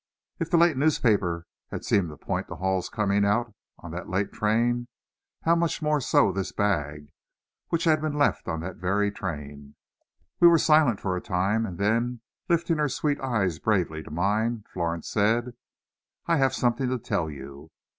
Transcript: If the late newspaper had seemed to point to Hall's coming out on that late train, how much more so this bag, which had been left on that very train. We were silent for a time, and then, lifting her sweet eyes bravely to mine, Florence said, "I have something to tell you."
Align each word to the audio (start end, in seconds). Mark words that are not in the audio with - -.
If 0.39 0.49
the 0.49 0.57
late 0.57 0.77
newspaper 0.77 1.45
had 1.69 1.85
seemed 1.85 2.09
to 2.09 2.17
point 2.17 2.47
to 2.47 2.55
Hall's 2.55 2.89
coming 2.89 3.23
out 3.23 3.53
on 3.77 3.91
that 3.91 4.09
late 4.09 4.33
train, 4.33 4.87
how 5.43 5.55
much 5.55 5.79
more 5.79 6.01
so 6.01 6.31
this 6.31 6.51
bag, 6.51 7.11
which 7.69 7.83
had 7.83 8.01
been 8.01 8.15
left 8.17 8.47
on 8.47 8.61
that 8.61 8.77
very 8.77 9.11
train. 9.11 9.75
We 10.39 10.47
were 10.47 10.57
silent 10.57 10.99
for 10.99 11.15
a 11.15 11.21
time, 11.21 11.67
and 11.67 11.77
then, 11.77 12.21
lifting 12.49 12.77
her 12.79 12.89
sweet 12.89 13.19
eyes 13.21 13.59
bravely 13.59 14.01
to 14.01 14.09
mine, 14.09 14.63
Florence 14.73 15.07
said, 15.07 15.53
"I 16.25 16.37
have 16.37 16.55
something 16.55 16.89
to 16.89 16.97
tell 16.97 17.29
you." 17.29 17.69